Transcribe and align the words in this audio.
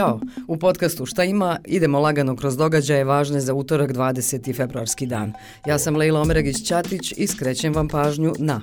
Ćao! 0.00 0.20
U 0.48 0.56
podcastu 0.56 1.06
Šta 1.06 1.24
ima 1.24 1.58
idemo 1.64 2.00
lagano 2.00 2.36
kroz 2.36 2.56
događaje 2.56 3.04
važne 3.04 3.40
za 3.40 3.54
utorak 3.54 3.92
20. 3.92 4.56
februarski 4.56 5.06
dan. 5.06 5.32
Ja 5.66 5.78
sam 5.78 5.96
Leila 5.96 6.20
Omeregić-Ćatić 6.20 7.14
i 7.16 7.26
skrećem 7.26 7.74
vam 7.74 7.88
pažnju 7.88 8.32
na 8.38 8.60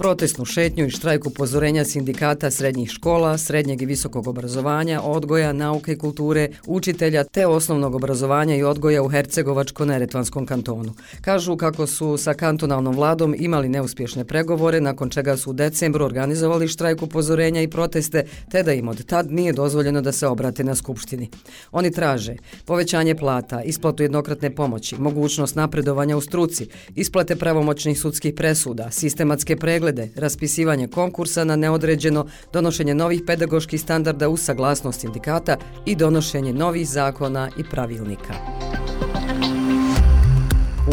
protestnu 0.00 0.44
šetnju 0.44 0.86
i 0.86 0.90
štrajk 0.90 1.26
upozorenja 1.26 1.84
sindikata 1.84 2.50
srednjih 2.50 2.90
škola, 2.90 3.38
srednjeg 3.38 3.82
i 3.82 3.86
visokog 3.86 4.28
obrazovanja, 4.28 5.00
odgoja, 5.02 5.52
nauke 5.52 5.92
i 5.92 5.98
kulture, 5.98 6.48
učitelja 6.66 7.24
te 7.24 7.46
osnovnog 7.46 7.94
obrazovanja 7.94 8.56
i 8.56 8.62
odgoja 8.62 9.02
u 9.02 9.08
Hercegovačko-Neretvanskom 9.08 10.46
kantonu. 10.46 10.94
Kažu 11.20 11.56
kako 11.56 11.86
su 11.86 12.16
sa 12.16 12.34
kantonalnom 12.34 12.94
vladom 12.94 13.34
imali 13.38 13.68
neuspješne 13.68 14.24
pregovore, 14.24 14.80
nakon 14.80 15.10
čega 15.10 15.36
su 15.36 15.50
u 15.50 15.52
decembru 15.52 16.04
organizovali 16.04 16.68
štrajk 16.68 17.02
upozorenja 17.02 17.62
i 17.62 17.68
proteste, 17.68 18.24
te 18.50 18.62
da 18.62 18.72
im 18.72 18.88
od 18.88 19.04
tad 19.06 19.30
nije 19.30 19.52
dozvoljeno 19.52 20.00
da 20.00 20.12
se 20.12 20.26
obrate 20.26 20.64
na 20.64 20.74
skupštini. 20.74 21.28
Oni 21.72 21.90
traže 21.90 22.36
povećanje 22.64 23.14
plata, 23.14 23.62
isplatu 23.62 24.02
jednokratne 24.02 24.54
pomoći, 24.54 24.96
mogućnost 25.00 25.56
napredovanja 25.56 26.16
u 26.16 26.20
struci, 26.20 26.68
isplate 26.94 27.36
pravomoćnih 27.36 28.00
sudskih 28.00 28.34
presuda, 28.34 28.90
sistematske 28.90 29.56
preglede, 29.56 29.89
preglede, 29.90 30.20
raspisivanje 30.20 30.88
konkursa 30.88 31.44
na 31.44 31.56
neodređeno, 31.56 32.26
donošenje 32.52 32.94
novih 32.94 33.22
pedagoških 33.26 33.80
standarda 33.80 34.28
u 34.28 34.36
saglasnost 34.36 35.00
sindikata 35.00 35.56
i 35.86 35.96
donošenje 35.96 36.52
novih 36.52 36.88
zakona 36.88 37.50
i 37.58 37.62
pravilnika. 37.70 38.69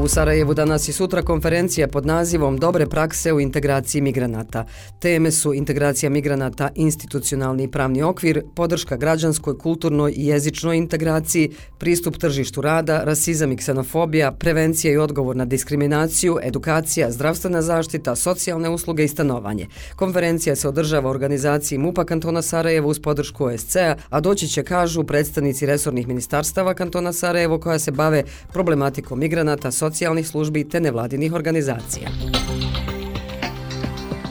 U 0.04 0.08
Sarajevu 0.08 0.54
danas 0.54 0.88
i 0.88 0.94
sutra 0.94 1.22
konferencija 1.22 1.88
pod 1.88 2.06
nazivom 2.06 2.58
Dobre 2.58 2.86
prakse 2.86 3.34
u 3.34 3.40
integraciji 3.40 4.02
migranata. 4.02 4.66
Teme 5.00 5.32
su 5.32 5.54
integracija 5.54 6.10
migranata, 6.10 6.70
institucionalni 6.76 7.64
i 7.64 7.72
pravni 7.72 8.04
okvir, 8.04 8.44
podrška 8.56 8.98
građanskoj, 8.98 9.58
kulturnoj 9.58 10.14
i 10.16 10.26
jezičnoj 10.26 10.78
integraciji, 10.78 11.52
pristup 11.78 12.18
tržištu 12.18 12.62
rada, 12.62 13.04
rasizam 13.04 13.52
i 13.52 13.58
ksenofobija, 13.58 14.32
prevencija 14.32 14.94
i 14.94 14.98
odgovor 14.98 15.36
na 15.36 15.46
diskriminaciju, 15.46 16.38
edukacija, 16.44 17.12
zdravstvena 17.12 17.62
zaštita, 17.62 18.16
socijalne 18.16 18.70
usluge 18.70 19.04
i 19.04 19.08
stanovanje. 19.08 19.68
Konferencija 19.96 20.56
se 20.56 20.68
održava 20.68 21.08
u 21.08 21.12
organizaciji 21.12 21.78
MUPA 21.78 22.06
kantona 22.06 22.42
Sarajevo 22.42 22.90
uz 22.90 23.00
podršku 23.00 23.46
OSCE-a, 23.46 23.96
a 24.10 24.20
doći 24.20 24.48
će, 24.48 24.64
kažu, 24.64 25.04
predstavnici 25.04 25.66
resornih 25.66 26.08
ministarstava 26.08 26.74
kantona 26.74 27.14
Sarajevo 27.14 27.60
koja 27.60 27.80
se 27.80 27.92
bave 27.92 28.24
problematikom 28.54 29.20
migranata, 29.20 29.72
socijalnih 29.72 29.87
socijalnih 29.88 30.28
službi 30.28 30.70
te 30.70 30.80
nevladinih 30.80 31.34
organizacija. 31.34 32.10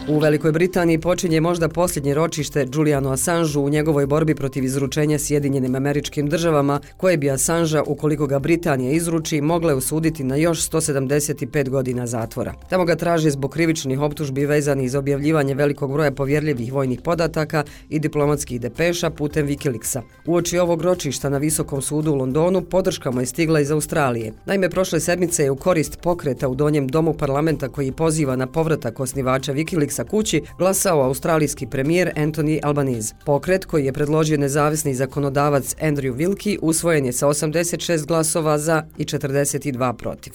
U 0.09 0.19
Velikoj 0.19 0.53
Britaniji 0.53 1.01
počinje 1.01 1.41
možda 1.41 1.69
posljednje 1.69 2.15
ročište 2.15 2.67
Julianu 2.75 3.11
Assangeu 3.11 3.65
u 3.65 3.69
njegovoj 3.69 4.07
borbi 4.07 4.35
protiv 4.35 4.65
izručenja 4.65 5.19
Sjedinjenim 5.19 5.75
američkim 5.75 6.29
državama, 6.29 6.81
koje 6.97 7.17
bi 7.17 7.31
Assangea, 7.31 7.83
ukoliko 7.83 8.27
ga 8.27 8.39
Britanija 8.39 8.93
izruči, 8.93 9.41
mogle 9.41 9.75
usuditi 9.75 10.25
na 10.25 10.37
još 10.37 10.71
175 10.71 11.69
godina 11.69 12.07
zatvora. 12.07 12.55
Tamo 12.71 12.85
ga 12.85 12.97
traže 12.97 13.31
zbog 13.31 13.51
krivičnih 13.51 14.01
optužbi 14.01 14.47
vezani 14.47 14.85
iz 14.85 14.95
objavljivanje 14.95 15.55
velikog 15.55 15.93
broja 15.93 16.11
povjerljivih 16.11 16.73
vojnih 16.73 17.01
podataka 17.01 17.65
i 17.89 17.98
diplomatskih 17.98 18.61
depeša 18.61 19.11
putem 19.11 19.47
Wikileaksa. 19.47 20.01
Uoči 20.27 20.59
ovog 20.59 20.83
ročišta 20.83 21.29
na 21.29 21.39
Visokom 21.39 21.83
sudu 21.83 22.13
u 22.13 22.15
Londonu 22.15 22.63
podrška 22.63 23.11
mu 23.11 23.20
je 23.20 23.27
stigla 23.27 23.61
iz 23.61 23.70
Australije. 23.70 24.33
Naime, 24.45 24.70
prošle 24.70 25.01
sedmice 25.01 25.43
je 25.43 25.51
u 25.51 25.57
korist 25.57 25.98
pokreta 26.03 26.48
u 26.48 26.55
donjem 26.55 26.89
domu 26.89 27.15
parlamenta 27.15 27.69
koji 27.69 27.93
poziva 27.93 28.37
na 28.37 28.47
povratak 28.47 29.01
osnivača 29.01 29.55
Wikileaks 29.55 29.95
sa 29.97 30.05
kući 30.05 30.42
glasao 30.58 31.02
australijski 31.02 31.66
premijer 31.66 32.12
Anthony 32.16 32.61
Albanese. 32.62 33.14
Pokret 33.25 33.64
koji 33.64 33.84
je 33.84 33.92
predložio 33.92 34.39
nezavisni 34.39 34.94
zakonodavac 34.94 35.75
Andrew 35.75 36.14
Wilkie 36.14 36.58
usvojen 36.62 37.06
je 37.06 37.12
sa 37.12 37.27
86 37.27 38.06
glasova 38.06 38.58
za 38.58 38.83
i 38.98 39.05
42 39.05 39.92
protiv. 39.92 40.33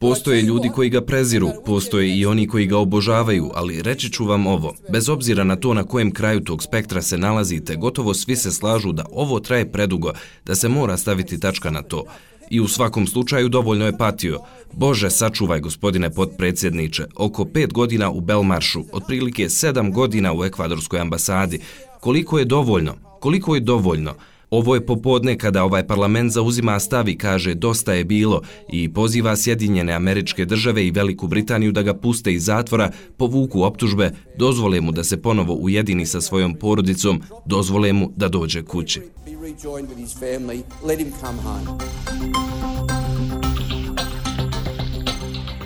Postoje 0.00 0.42
ljudi 0.42 0.70
koji 0.74 0.90
ga 0.90 1.00
preziru, 1.00 1.50
postoje 1.66 2.18
i 2.18 2.26
oni 2.26 2.48
koji 2.48 2.66
ga 2.66 2.78
obožavaju, 2.78 3.50
ali 3.54 3.82
reći 3.82 4.10
ću 4.12 4.24
vam 4.24 4.46
ovo. 4.46 4.74
Bez 4.92 5.08
obzira 5.08 5.44
na 5.44 5.56
to 5.56 5.74
na 5.74 5.84
kojem 5.84 6.10
kraju 6.10 6.40
tog 6.40 6.62
spektra 6.62 7.02
se 7.02 7.18
nalazite, 7.18 7.76
gotovo 7.76 8.14
svi 8.14 8.36
se 8.36 8.50
slažu 8.50 8.92
da 8.92 9.04
ovo 9.12 9.40
traje 9.40 9.72
predugo, 9.72 10.12
da 10.46 10.54
se 10.54 10.68
mora 10.68 10.96
staviti 10.96 11.40
tačka 11.40 11.70
na 11.70 11.82
to 11.82 12.04
i 12.50 12.60
u 12.60 12.68
svakom 12.68 13.06
slučaju 13.06 13.48
dovoljno 13.48 13.86
je 13.86 13.98
patio. 13.98 14.38
Bože, 14.72 15.10
sačuvaj, 15.10 15.60
gospodine 15.60 16.10
potpredsjedniče, 16.10 17.06
oko 17.16 17.44
pet 17.44 17.72
godina 17.72 18.10
u 18.10 18.20
Belmaršu, 18.20 18.84
otprilike 18.92 19.48
sedam 19.48 19.92
godina 19.92 20.32
u 20.34 20.44
ekvadorskoj 20.44 21.00
ambasadi. 21.00 21.60
Koliko 22.00 22.38
je 22.38 22.44
dovoljno? 22.44 22.94
Koliko 23.20 23.54
je 23.54 23.60
dovoljno? 23.60 24.14
Ovo 24.50 24.74
je 24.74 24.86
popodne 24.86 25.38
kada 25.38 25.64
ovaj 25.64 25.86
parlament 25.86 26.32
zauzima 26.32 26.80
stavi, 26.80 27.18
kaže 27.18 27.54
dosta 27.54 27.92
je 27.92 28.04
bilo 28.04 28.42
i 28.72 28.92
poziva 28.92 29.36
Sjedinjene 29.36 29.92
američke 29.92 30.44
države 30.44 30.86
i 30.86 30.90
Veliku 30.90 31.26
Britaniju 31.26 31.72
da 31.72 31.82
ga 31.82 31.94
puste 31.94 32.32
iz 32.32 32.44
zatvora, 32.44 32.90
povuku 33.16 33.62
optužbe, 33.62 34.10
dozvole 34.38 34.80
mu 34.80 34.92
da 34.92 35.04
se 35.04 35.22
ponovo 35.22 35.54
ujedini 35.54 36.06
sa 36.06 36.20
svojom 36.20 36.54
porodicom, 36.54 37.22
dozvole 37.46 37.92
mu 37.92 38.12
da 38.16 38.28
dođe 38.28 38.62
kući. 38.62 39.00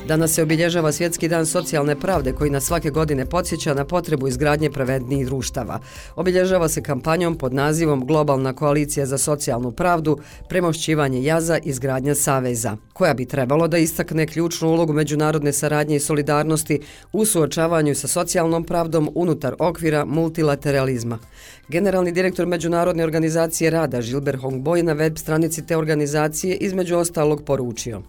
Danas 0.07 0.33
se 0.35 0.43
obilježava 0.43 0.93
Svjetski 0.93 1.29
dan 1.29 1.47
socijalne 1.47 2.01
pravde 2.01 2.33
koji 2.33 2.51
nas 2.51 2.65
svake 2.65 2.91
godine 2.91 3.27
podsjeća 3.27 3.75
na 3.75 3.85
potrebu 3.85 4.29
izgradnje 4.29 4.71
pravednijih 4.71 5.27
društava. 5.27 5.81
Obilježava 6.17 6.69
se 6.69 6.83
kampanjom 6.83 7.39
pod 7.39 7.55
nazivom 7.55 8.07
Globalna 8.07 8.53
koalicija 8.53 9.07
za 9.07 9.19
socijalnu 9.19 9.73
pravdu, 9.73 10.19
premošćivanje 10.49 11.23
jaza 11.23 11.59
i 11.59 11.61
izgradnja 11.65 12.15
saveza, 12.15 12.77
koja 12.93 13.15
bi 13.15 13.25
trebalo 13.25 13.69
da 13.69 13.79
istakne 13.79 14.27
ključnu 14.27 14.69
ulogu 14.69 14.93
međunarodne 14.93 15.53
saradnje 15.53 15.97
i 15.97 16.01
solidarnosti 16.01 16.81
u 17.13 17.25
suočavanju 17.25 17.95
sa 17.95 18.09
socijalnom 18.09 18.65
pravdom 18.65 19.11
unutar 19.15 19.55
okvira 19.59 20.05
multilateralizma. 20.05 21.19
Generalni 21.69 22.13
direktor 22.13 22.47
Međunarodne 22.47 23.05
organizacije 23.05 23.71
rada 23.71 24.03
Žilber 24.03 24.37
Hongboj 24.37 24.83
na 24.83 24.93
web 24.93 25.17
stranici 25.19 25.67
te 25.67 25.77
organizacije 25.77 26.57
između 26.57 26.97
ostalog 26.97 27.45
poručio. 27.45 28.03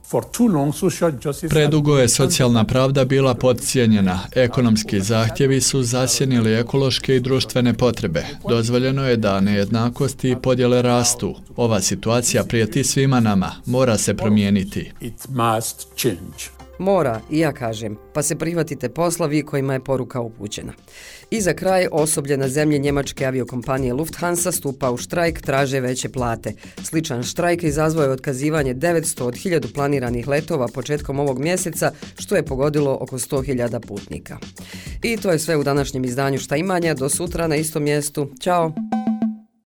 Predugo 1.50 1.98
je 1.98 2.10
socijalna 2.10 2.64
pravda 2.64 3.06
bila 3.06 3.34
podcijenjena. 3.34 4.20
Ekonomski 4.36 5.00
zahtjevi 5.00 5.62
su 5.62 5.84
zasjenili 5.84 6.54
ekološke 6.54 7.16
i 7.16 7.20
društvene 7.20 7.74
potrebe. 7.74 8.26
Dozvoljeno 8.50 9.08
je 9.08 9.18
da 9.18 9.40
nejednakosti 9.40 10.30
i 10.30 10.36
podjele 10.36 10.82
rastu. 10.82 11.36
Ova 11.56 11.82
situacija 11.82 12.44
prijeti 12.44 12.84
svima 12.84 13.20
nama. 13.20 13.52
Mora 13.66 13.98
se 13.98 14.14
promijeniti. 14.14 14.73
Mora, 16.80 17.22
i 17.32 17.40
ja 17.40 17.52
kažem, 17.52 17.98
pa 18.14 18.24
se 18.24 18.36
prihvatite 18.36 18.90
posla 18.90 19.28
vi 19.28 19.42
kojima 19.42 19.74
je 19.74 19.84
poruka 19.84 20.22
upućena. 20.22 20.74
I 21.32 21.42
za 21.42 21.54
kraj, 21.54 21.88
osoblje 21.92 22.38
na 22.38 22.48
zemlji 22.48 22.80
njemačke 22.80 23.26
aviokompanije 23.26 23.94
Lufthansa 23.94 24.52
stupa 24.52 24.92
u 24.92 24.98
štrajk, 24.98 25.42
traže 25.42 25.80
veće 25.80 26.10
plate. 26.10 26.54
Sličan 26.84 27.24
štrajk 27.24 27.64
izazvoje 27.64 28.10
otkazivanje 28.10 28.76
900 28.76 29.24
od 29.24 29.34
1000 29.34 29.74
planiranih 29.74 30.28
letova 30.28 30.68
početkom 30.68 31.20
ovog 31.20 31.40
mjeseca, 31.40 31.92
što 32.18 32.36
je 32.36 32.46
pogodilo 32.46 32.98
oko 33.02 33.18
100.000 33.18 33.88
putnika. 33.88 34.38
I 35.04 35.18
to 35.18 35.32
je 35.32 35.40
sve 35.40 35.58
u 35.58 35.64
današnjem 35.64 36.06
izdanju 36.06 36.38
Šta 36.38 36.56
imanja. 36.56 36.94
Do 36.94 37.10
sutra 37.10 37.48
na 37.48 37.56
istom 37.56 37.84
mjestu. 37.84 38.30
Ćao! 38.40 38.93